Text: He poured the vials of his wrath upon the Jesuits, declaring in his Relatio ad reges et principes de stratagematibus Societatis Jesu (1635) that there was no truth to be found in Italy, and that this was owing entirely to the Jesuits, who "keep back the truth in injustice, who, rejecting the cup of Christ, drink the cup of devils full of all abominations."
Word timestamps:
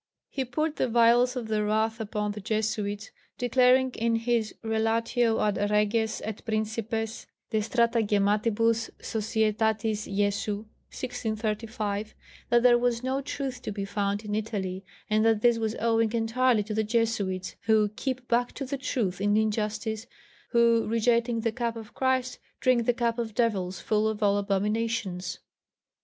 He 0.31 0.45
poured 0.45 0.77
the 0.77 0.87
vials 0.87 1.35
of 1.35 1.47
his 1.47 1.59
wrath 1.59 1.99
upon 1.99 2.31
the 2.31 2.41
Jesuits, 2.41 3.11
declaring 3.37 3.91
in 3.91 4.15
his 4.15 4.51
Relatio 4.63 5.39
ad 5.39 5.57
reges 5.69 6.23
et 6.25 6.43
principes 6.43 7.27
de 7.51 7.59
stratagematibus 7.59 8.89
Societatis 8.99 10.05
Jesu 10.11 10.65
(1635) 10.89 12.15
that 12.49 12.63
there 12.63 12.79
was 12.79 13.03
no 13.03 13.21
truth 13.21 13.61
to 13.61 13.71
be 13.71 13.85
found 13.85 14.25
in 14.25 14.33
Italy, 14.33 14.83
and 15.07 15.23
that 15.23 15.41
this 15.43 15.59
was 15.59 15.75
owing 15.79 16.11
entirely 16.13 16.63
to 16.63 16.73
the 16.73 16.83
Jesuits, 16.83 17.55
who 17.67 17.89
"keep 17.89 18.27
back 18.27 18.55
the 18.55 18.77
truth 18.79 19.21
in 19.21 19.37
injustice, 19.37 20.07
who, 20.49 20.87
rejecting 20.87 21.41
the 21.41 21.51
cup 21.51 21.75
of 21.75 21.93
Christ, 21.93 22.39
drink 22.59 22.87
the 22.87 22.93
cup 22.95 23.19
of 23.19 23.35
devils 23.35 23.79
full 23.79 24.07
of 24.07 24.23
all 24.23 24.39
abominations." 24.39 25.37